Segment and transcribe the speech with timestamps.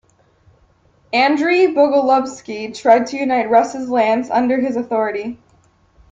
[1.13, 5.37] Andrey Bogolyubsky tried to unite Rus' lands under his authority.